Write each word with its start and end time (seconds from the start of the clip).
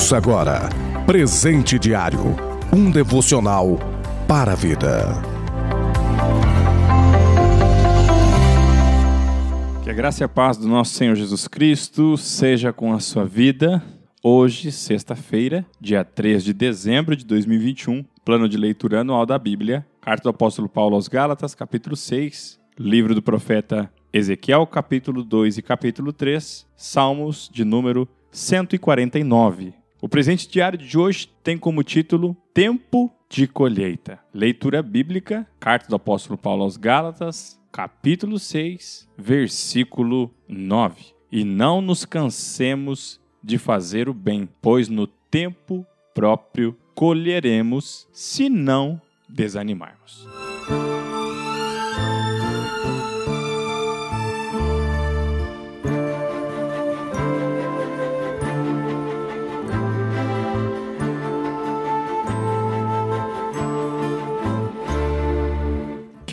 Ouça 0.00 0.16
agora 0.16 0.70
Presente 1.04 1.78
Diário 1.78 2.34
um 2.72 2.90
devocional 2.90 3.78
para 4.26 4.52
a 4.52 4.54
vida. 4.54 5.12
Que 9.84 9.90
a 9.90 9.92
graça 9.92 10.22
e 10.22 10.24
a 10.24 10.28
paz 10.28 10.56
do 10.56 10.66
nosso 10.66 10.94
Senhor 10.94 11.14
Jesus 11.14 11.46
Cristo 11.46 12.16
seja 12.16 12.72
com 12.72 12.94
a 12.94 12.98
sua 12.98 13.26
vida. 13.26 13.82
Hoje, 14.22 14.72
sexta-feira, 14.72 15.66
dia 15.78 16.02
3 16.02 16.44
de 16.44 16.54
dezembro 16.54 17.14
de 17.14 17.26
2021, 17.26 18.02
plano 18.24 18.48
de 18.48 18.56
leitura 18.56 19.02
anual 19.02 19.26
da 19.26 19.38
Bíblia, 19.38 19.86
carta 20.00 20.22
do 20.22 20.30
apóstolo 20.30 20.66
Paulo 20.66 20.96
aos 20.96 21.08
Gálatas, 21.08 21.54
capítulo 21.54 21.94
6, 21.94 22.58
livro 22.78 23.14
do 23.14 23.20
profeta 23.20 23.92
Ezequiel, 24.10 24.66
capítulo 24.66 25.22
2 25.22 25.58
e 25.58 25.62
capítulo 25.62 26.10
3, 26.10 26.66
Salmos 26.74 27.50
de 27.52 27.66
número 27.66 28.08
149. 28.32 29.79
O 30.02 30.08
presente 30.08 30.48
diário 30.48 30.78
de 30.78 30.96
hoje 30.96 31.28
tem 31.44 31.58
como 31.58 31.82
título 31.82 32.34
Tempo 32.54 33.12
de 33.28 33.46
Colheita. 33.46 34.18
Leitura 34.32 34.82
bíblica, 34.82 35.46
carta 35.60 35.88
do 35.88 35.96
apóstolo 35.96 36.38
Paulo 36.38 36.62
aos 36.62 36.78
Gálatas, 36.78 37.60
capítulo 37.70 38.38
6, 38.38 39.06
versículo 39.18 40.30
9. 40.48 41.12
E 41.30 41.44
não 41.44 41.82
nos 41.82 42.06
cansemos 42.06 43.20
de 43.44 43.58
fazer 43.58 44.08
o 44.08 44.14
bem, 44.14 44.48
pois 44.62 44.88
no 44.88 45.06
tempo 45.06 45.84
próprio 46.14 46.74
colheremos 46.94 48.08
se 48.10 48.48
não 48.48 49.00
desanimarmos. 49.28 50.26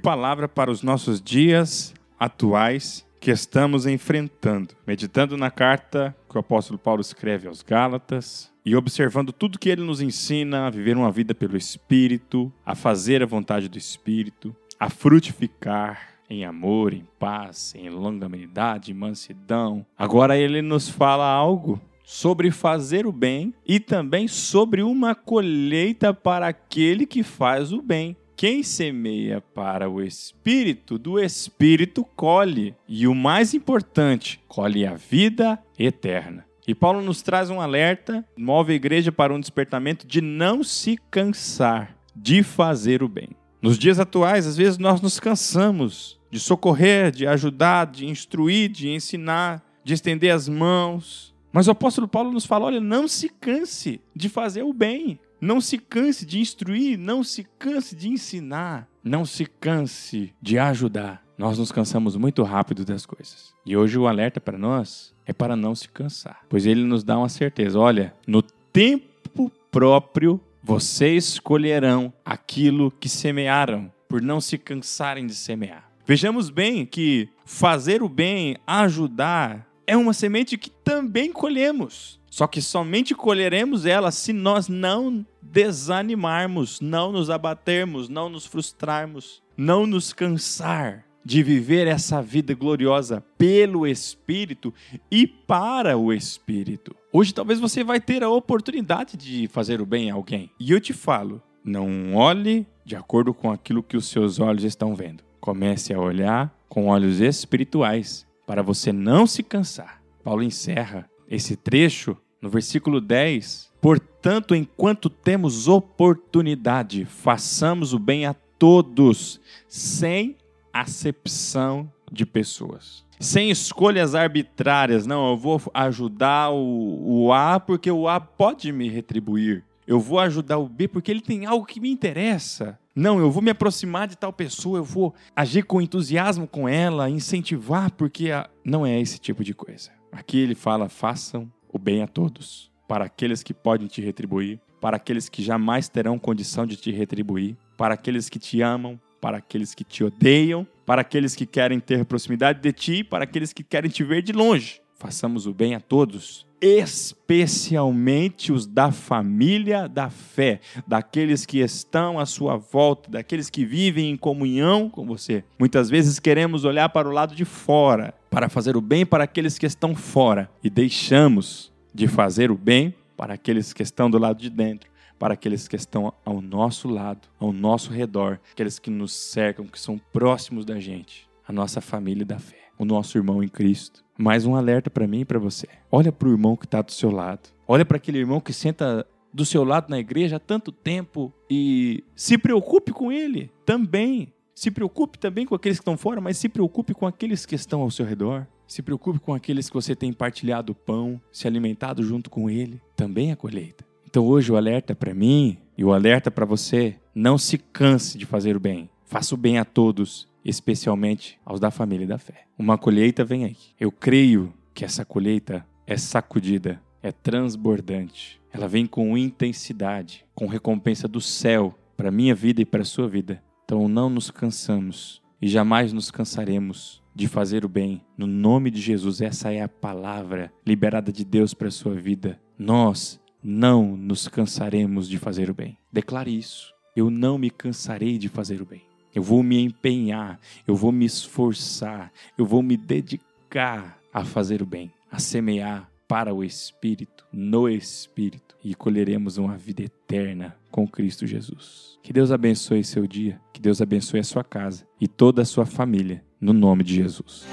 Palavra 0.00 0.48
para 0.48 0.70
os 0.70 0.82
nossos 0.82 1.20
dias 1.20 1.94
atuais 2.18 3.06
que 3.20 3.30
estamos 3.30 3.86
enfrentando. 3.86 4.74
Meditando 4.86 5.36
na 5.36 5.50
carta 5.50 6.16
que 6.28 6.36
o 6.36 6.40
apóstolo 6.40 6.78
Paulo 6.78 7.00
escreve 7.00 7.46
aos 7.46 7.62
Gálatas 7.62 8.50
e 8.64 8.74
observando 8.74 9.32
tudo 9.32 9.58
que 9.58 9.68
ele 9.68 9.82
nos 9.82 10.00
ensina 10.00 10.66
a 10.66 10.70
viver 10.70 10.96
uma 10.96 11.12
vida 11.12 11.34
pelo 11.34 11.56
Espírito, 11.56 12.52
a 12.64 12.74
fazer 12.74 13.22
a 13.22 13.26
vontade 13.26 13.68
do 13.68 13.76
Espírito, 13.76 14.56
a 14.78 14.88
frutificar 14.88 16.08
em 16.30 16.44
amor, 16.44 16.94
em 16.94 17.04
paz, 17.18 17.74
em 17.76 17.90
longanimidade, 17.90 18.94
mansidão. 18.94 19.84
Agora 19.98 20.38
ele 20.38 20.62
nos 20.62 20.88
fala 20.88 21.26
algo 21.26 21.80
sobre 22.04 22.50
fazer 22.50 23.06
o 23.06 23.12
bem 23.12 23.52
e 23.66 23.78
também 23.78 24.26
sobre 24.26 24.82
uma 24.82 25.14
colheita 25.14 26.14
para 26.14 26.48
aquele 26.48 27.04
que 27.06 27.22
faz 27.22 27.72
o 27.72 27.82
bem. 27.82 28.16
Quem 28.40 28.62
semeia 28.62 29.42
para 29.42 29.90
o 29.90 30.00
espírito, 30.00 30.96
do 30.96 31.18
espírito 31.20 32.02
colhe. 32.16 32.74
E 32.88 33.06
o 33.06 33.14
mais 33.14 33.52
importante, 33.52 34.40
colhe 34.48 34.86
a 34.86 34.94
vida 34.94 35.62
eterna. 35.78 36.46
E 36.66 36.74
Paulo 36.74 37.02
nos 37.02 37.20
traz 37.20 37.50
um 37.50 37.60
alerta, 37.60 38.24
move 38.34 38.72
a 38.72 38.76
igreja 38.76 39.12
para 39.12 39.34
um 39.34 39.38
despertamento 39.38 40.06
de 40.06 40.22
não 40.22 40.64
se 40.64 40.96
cansar 41.10 41.94
de 42.16 42.42
fazer 42.42 43.02
o 43.02 43.08
bem. 43.10 43.28
Nos 43.60 43.78
dias 43.78 44.00
atuais, 44.00 44.46
às 44.46 44.56
vezes 44.56 44.78
nós 44.78 45.02
nos 45.02 45.20
cansamos 45.20 46.18
de 46.30 46.40
socorrer, 46.40 47.10
de 47.10 47.26
ajudar, 47.26 47.88
de 47.88 48.06
instruir, 48.06 48.70
de 48.70 48.88
ensinar, 48.88 49.62
de 49.84 49.92
estender 49.92 50.30
as 50.30 50.48
mãos. 50.48 51.34
Mas 51.52 51.68
o 51.68 51.72
apóstolo 51.72 52.08
Paulo 52.08 52.32
nos 52.32 52.46
fala: 52.46 52.64
olha, 52.64 52.80
não 52.80 53.06
se 53.06 53.28
canse 53.28 54.00
de 54.16 54.30
fazer 54.30 54.62
o 54.62 54.72
bem. 54.72 55.20
Não 55.40 55.60
se 55.60 55.78
canse 55.78 56.26
de 56.26 56.38
instruir, 56.38 56.98
não 56.98 57.24
se 57.24 57.46
canse 57.58 57.96
de 57.96 58.08
ensinar, 58.08 58.86
não 59.02 59.24
se 59.24 59.46
canse 59.46 60.34
de 60.40 60.58
ajudar. 60.58 61.24
Nós 61.38 61.58
nos 61.58 61.72
cansamos 61.72 62.14
muito 62.16 62.42
rápido 62.42 62.84
das 62.84 63.06
coisas. 63.06 63.54
E 63.64 63.74
hoje 63.74 63.98
o 63.98 64.06
alerta 64.06 64.38
para 64.38 64.58
nós 64.58 65.14
é 65.24 65.32
para 65.32 65.56
não 65.56 65.74
se 65.74 65.88
cansar, 65.88 66.44
pois 66.50 66.66
ele 66.66 66.84
nos 66.84 67.02
dá 67.02 67.16
uma 67.16 67.30
certeza: 67.30 67.78
olha, 67.78 68.14
no 68.26 68.42
tempo 68.42 69.50
próprio 69.70 70.38
vocês 70.62 71.38
colherão 71.38 72.12
aquilo 72.22 72.90
que 72.90 73.08
semearam, 73.08 73.90
por 74.06 74.20
não 74.20 74.42
se 74.42 74.58
cansarem 74.58 75.26
de 75.26 75.34
semear. 75.34 75.90
Vejamos 76.04 76.50
bem 76.50 76.84
que 76.84 77.30
fazer 77.46 78.02
o 78.02 78.08
bem, 78.08 78.56
ajudar, 78.66 79.66
é 79.86 79.96
uma 79.96 80.12
semente 80.12 80.58
que 80.58 80.68
também 80.68 81.32
colhemos. 81.32 82.20
Só 82.30 82.46
que 82.46 82.62
somente 82.62 83.14
colheremos 83.14 83.86
ela 83.86 84.10
se 84.12 84.32
nós 84.32 84.68
não 84.68 85.26
desanimarmos, 85.50 86.80
não 86.80 87.10
nos 87.12 87.30
abatermos, 87.30 88.08
não 88.08 88.28
nos 88.28 88.46
frustrarmos, 88.46 89.42
não 89.56 89.86
nos 89.86 90.12
cansar 90.12 91.04
de 91.24 91.42
viver 91.42 91.86
essa 91.86 92.22
vida 92.22 92.54
gloriosa 92.54 93.22
pelo 93.36 93.86
Espírito 93.86 94.72
e 95.10 95.26
para 95.26 95.98
o 95.98 96.12
Espírito. 96.12 96.94
Hoje 97.12 97.34
talvez 97.34 97.60
você 97.60 97.84
vai 97.84 98.00
ter 98.00 98.22
a 98.22 98.30
oportunidade 98.30 99.16
de 99.16 99.46
fazer 99.48 99.80
o 99.80 99.86
bem 99.86 100.10
a 100.10 100.14
alguém. 100.14 100.50
E 100.58 100.70
eu 100.70 100.80
te 100.80 100.92
falo, 100.92 101.42
não 101.64 102.14
olhe 102.14 102.66
de 102.84 102.96
acordo 102.96 103.34
com 103.34 103.50
aquilo 103.50 103.82
que 103.82 103.96
os 103.96 104.08
seus 104.08 104.38
olhos 104.38 104.64
estão 104.64 104.94
vendo. 104.94 105.22
Comece 105.40 105.92
a 105.92 106.00
olhar 106.00 106.54
com 106.68 106.86
olhos 106.86 107.20
espirituais 107.20 108.26
para 108.46 108.62
você 108.62 108.92
não 108.92 109.26
se 109.26 109.42
cansar. 109.42 110.02
Paulo 110.24 110.42
encerra 110.42 111.08
esse 111.28 111.56
trecho 111.56 112.16
no 112.40 112.48
versículo 112.48 113.00
10. 113.00 113.69
Portanto, 113.80 114.54
enquanto 114.54 115.08
temos 115.08 115.66
oportunidade, 115.66 117.04
façamos 117.04 117.94
o 117.94 117.98
bem 117.98 118.26
a 118.26 118.34
todos, 118.58 119.40
sem 119.66 120.36
acepção 120.72 121.90
de 122.12 122.26
pessoas. 122.26 123.04
Sem 123.18 123.50
escolhas 123.50 124.14
arbitrárias, 124.14 125.06
não, 125.06 125.30
eu 125.30 125.36
vou 125.36 125.60
ajudar 125.74 126.50
o, 126.50 127.26
o 127.26 127.32
A 127.32 127.60
porque 127.60 127.90
o 127.90 128.08
A 128.08 128.18
pode 128.18 128.72
me 128.72 128.88
retribuir. 128.88 129.64
Eu 129.86 129.98
vou 129.98 130.18
ajudar 130.18 130.58
o 130.58 130.68
B 130.68 130.86
porque 130.86 131.10
ele 131.10 131.20
tem 131.20 131.46
algo 131.46 131.66
que 131.66 131.80
me 131.80 131.90
interessa. 131.90 132.78
Não, 132.94 133.18
eu 133.18 133.30
vou 133.30 133.42
me 133.42 133.50
aproximar 133.50 134.06
de 134.08 134.16
tal 134.16 134.32
pessoa, 134.32 134.78
eu 134.78 134.84
vou 134.84 135.14
agir 135.34 135.64
com 135.64 135.80
entusiasmo 135.80 136.46
com 136.46 136.68
ela, 136.68 137.10
incentivar, 137.10 137.90
porque 137.92 138.30
a... 138.30 138.48
não 138.64 138.86
é 138.86 139.00
esse 139.00 139.18
tipo 139.18 139.42
de 139.42 139.54
coisa. 139.54 139.90
Aqui 140.12 140.38
ele 140.38 140.54
fala: 140.54 140.88
façam 140.88 141.50
o 141.72 141.78
bem 141.78 142.02
a 142.02 142.06
todos, 142.06 142.69
para 142.90 143.04
aqueles 143.04 143.40
que 143.40 143.54
podem 143.54 143.86
te 143.86 144.00
retribuir, 144.00 144.58
para 144.80 144.96
aqueles 144.96 145.28
que 145.28 145.44
jamais 145.44 145.88
terão 145.88 146.18
condição 146.18 146.66
de 146.66 146.74
te 146.74 146.90
retribuir, 146.90 147.56
para 147.76 147.94
aqueles 147.94 148.28
que 148.28 148.36
te 148.36 148.60
amam, 148.62 148.98
para 149.20 149.36
aqueles 149.36 149.76
que 149.76 149.84
te 149.84 150.02
odeiam, 150.02 150.66
para 150.84 151.02
aqueles 151.02 151.36
que 151.36 151.46
querem 151.46 151.78
ter 151.78 152.04
proximidade 152.04 152.60
de 152.60 152.72
ti, 152.72 153.04
para 153.04 153.22
aqueles 153.22 153.52
que 153.52 153.62
querem 153.62 153.88
te 153.88 154.02
ver 154.02 154.22
de 154.22 154.32
longe. 154.32 154.80
Façamos 154.98 155.46
o 155.46 155.54
bem 155.54 155.76
a 155.76 155.80
todos, 155.80 156.44
especialmente 156.60 158.50
os 158.52 158.66
da 158.66 158.90
família 158.90 159.88
da 159.88 160.10
fé, 160.10 160.58
daqueles 160.84 161.46
que 161.46 161.60
estão 161.60 162.18
à 162.18 162.26
sua 162.26 162.56
volta, 162.56 163.08
daqueles 163.08 163.48
que 163.48 163.64
vivem 163.64 164.10
em 164.10 164.16
comunhão 164.16 164.90
com 164.90 165.06
você. 165.06 165.44
Muitas 165.56 165.88
vezes 165.88 166.18
queremos 166.18 166.64
olhar 166.64 166.88
para 166.88 167.08
o 167.08 167.12
lado 167.12 167.36
de 167.36 167.44
fora, 167.44 168.12
para 168.28 168.48
fazer 168.48 168.76
o 168.76 168.80
bem 168.80 169.06
para 169.06 169.22
aqueles 169.22 169.58
que 169.58 169.66
estão 169.66 169.94
fora, 169.94 170.50
e 170.60 170.68
deixamos 170.68 171.69
de 171.94 172.08
fazer 172.08 172.50
o 172.50 172.56
bem 172.56 172.94
para 173.16 173.34
aqueles 173.34 173.72
que 173.72 173.82
estão 173.82 174.10
do 174.10 174.18
lado 174.18 174.38
de 174.38 174.50
dentro 174.50 174.90
para 175.20 175.34
aqueles 175.34 175.68
que 175.68 175.76
estão 175.76 176.14
ao 176.24 176.40
nosso 176.40 176.88
lado, 176.88 177.28
ao 177.38 177.52
nosso 177.52 177.92
redor, 177.92 178.40
aqueles 178.52 178.78
que 178.78 178.88
nos 178.88 179.12
cercam, 179.12 179.66
que 179.66 179.78
são 179.78 180.00
próximos 180.10 180.64
da 180.64 180.80
gente, 180.80 181.28
a 181.46 181.52
nossa 181.52 181.82
família 181.82 182.24
da 182.24 182.38
fé, 182.38 182.70
o 182.78 182.86
nosso 182.86 183.18
irmão 183.18 183.42
em 183.42 183.48
Cristo. 183.48 184.02
Mais 184.16 184.46
um 184.46 184.56
alerta 184.56 184.88
para 184.88 185.06
mim 185.06 185.20
e 185.20 185.24
para 185.26 185.38
você. 185.38 185.68
Olha 185.92 186.10
para 186.10 186.26
o 186.26 186.32
irmão 186.32 186.56
que 186.56 186.64
está 186.64 186.80
do 186.80 186.90
seu 186.90 187.10
lado. 187.10 187.50
Olha 187.68 187.84
para 187.84 187.98
aquele 187.98 188.16
irmão 188.16 188.40
que 188.40 188.54
senta 188.54 189.06
do 189.32 189.44
seu 189.44 189.62
lado 189.62 189.90
na 189.90 189.98
igreja 189.98 190.36
há 190.36 190.40
tanto 190.40 190.72
tempo 190.72 191.30
e 191.50 192.02
se 192.16 192.38
preocupe 192.38 192.90
com 192.90 193.12
ele 193.12 193.50
também. 193.66 194.32
Se 194.54 194.70
preocupe 194.70 195.18
também 195.18 195.44
com 195.44 195.54
aqueles 195.54 195.78
que 195.78 195.82
estão 195.82 195.98
fora, 195.98 196.20
mas 196.20 196.38
se 196.38 196.48
preocupe 196.48 196.94
com 196.94 197.06
aqueles 197.06 197.44
que 197.44 197.54
estão 197.54 197.82
ao 197.82 197.90
seu 197.90 198.06
redor. 198.06 198.46
Se 198.70 198.82
preocupe 198.82 199.18
com 199.18 199.34
aqueles 199.34 199.68
que 199.68 199.74
você 199.74 199.96
tem 199.96 200.12
partilhado 200.12 200.70
o 200.70 200.76
pão, 200.76 201.20
se 201.32 201.48
alimentado 201.48 202.04
junto 202.04 202.30
com 202.30 202.48
ele. 202.48 202.80
Também 202.94 203.32
a 203.32 203.36
colheita. 203.36 203.84
Então 204.08 204.24
hoje 204.24 204.52
o 204.52 204.56
alerta 204.56 204.94
para 204.94 205.12
mim 205.12 205.58
e 205.76 205.84
o 205.84 205.92
alerta 205.92 206.30
para 206.30 206.46
você: 206.46 206.94
não 207.12 207.36
se 207.36 207.58
canse 207.58 208.16
de 208.16 208.24
fazer 208.24 208.54
o 208.54 208.60
bem. 208.60 208.88
Faça 209.06 209.34
o 209.34 209.36
bem 209.36 209.58
a 209.58 209.64
todos, 209.64 210.28
especialmente 210.44 211.36
aos 211.44 211.58
da 211.58 211.72
família 211.72 212.06
da 212.06 212.16
fé. 212.16 212.46
Uma 212.56 212.78
colheita 212.78 213.24
vem 213.24 213.44
aí. 213.44 213.56
Eu 213.78 213.90
creio 213.90 214.54
que 214.72 214.84
essa 214.84 215.04
colheita 215.04 215.66
é 215.84 215.96
sacudida, 215.96 216.80
é 217.02 217.10
transbordante. 217.10 218.40
Ela 218.52 218.68
vem 218.68 218.86
com 218.86 219.18
intensidade, 219.18 220.24
com 220.32 220.46
recompensa 220.46 221.08
do 221.08 221.20
céu 221.20 221.76
para 221.96 222.12
minha 222.12 222.36
vida 222.36 222.62
e 222.62 222.64
para 222.64 222.84
sua 222.84 223.08
vida. 223.08 223.42
Então 223.64 223.88
não 223.88 224.08
nos 224.08 224.30
cansamos 224.30 225.20
e 225.40 225.48
jamais 225.48 225.92
nos 225.92 226.10
cansaremos 226.10 227.02
de 227.14 227.26
fazer 227.26 227.64
o 227.64 227.68
bem. 227.68 228.02
No 228.16 228.26
nome 228.26 228.70
de 228.70 228.80
Jesus, 228.80 229.20
essa 229.20 229.52
é 229.52 229.62
a 229.62 229.68
palavra 229.68 230.52
liberada 230.66 231.12
de 231.12 231.24
Deus 231.24 231.54
para 231.54 231.68
a 231.68 231.72
sua 231.72 231.94
vida. 231.94 232.40
Nós 232.58 233.20
não 233.42 233.96
nos 233.96 234.28
cansaremos 234.28 235.08
de 235.08 235.18
fazer 235.18 235.50
o 235.50 235.54
bem. 235.54 235.76
Declare 235.92 236.36
isso. 236.36 236.74
Eu 236.94 237.10
não 237.10 237.38
me 237.38 237.50
cansarei 237.50 238.18
de 238.18 238.28
fazer 238.28 238.60
o 238.60 238.66
bem. 238.66 238.82
Eu 239.14 239.22
vou 239.22 239.42
me 239.42 239.60
empenhar, 239.60 240.38
eu 240.66 240.76
vou 240.76 240.92
me 240.92 241.04
esforçar, 241.04 242.12
eu 242.38 242.46
vou 242.46 242.62
me 242.62 242.76
dedicar 242.76 243.98
a 244.12 244.24
fazer 244.24 244.62
o 244.62 244.66
bem, 244.66 244.92
a 245.10 245.18
semear 245.18 245.89
para 246.10 246.34
o 246.34 246.42
Espírito, 246.42 247.24
no 247.32 247.68
Espírito, 247.68 248.56
e 248.64 248.74
colheremos 248.74 249.38
uma 249.38 249.56
vida 249.56 249.84
eterna 249.84 250.56
com 250.68 250.84
Cristo 250.84 251.24
Jesus. 251.24 252.00
Que 252.02 252.12
Deus 252.12 252.32
abençoe 252.32 252.82
seu 252.82 253.06
dia, 253.06 253.40
que 253.52 253.60
Deus 253.60 253.80
abençoe 253.80 254.18
a 254.18 254.24
sua 254.24 254.42
casa 254.42 254.84
e 255.00 255.06
toda 255.06 255.42
a 255.42 255.44
sua 255.44 255.64
família, 255.64 256.24
no 256.40 256.52
nome 256.52 256.82
de 256.82 256.96
Jesus. 256.96 257.46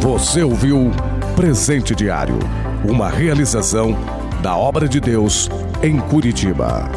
Você 0.00 0.42
ouviu 0.42 0.90
Presente 1.36 1.94
Diário, 1.94 2.38
uma 2.88 3.10
realização 3.10 3.92
da 4.42 4.56
obra 4.56 4.88
de 4.88 4.98
Deus 4.98 5.50
em 5.82 6.00
Curitiba. 6.00 6.90